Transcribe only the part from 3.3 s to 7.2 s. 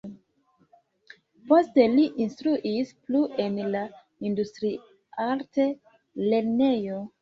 en la Industriarta Lernejo.